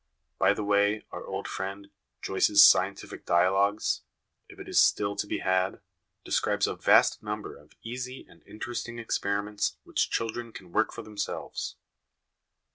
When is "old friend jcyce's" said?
1.27-2.63